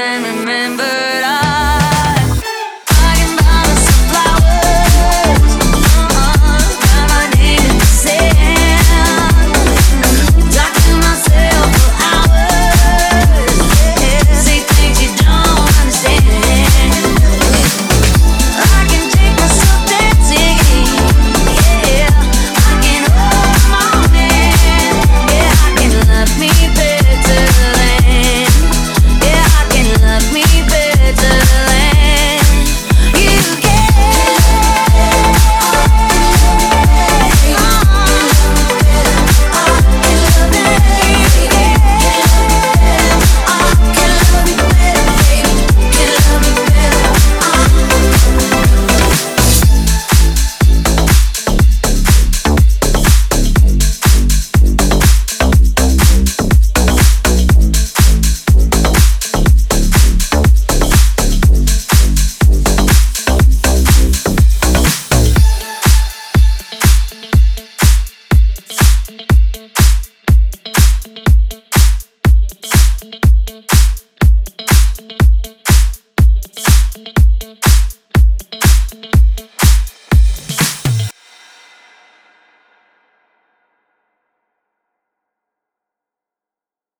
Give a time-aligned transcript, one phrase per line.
[0.00, 0.39] and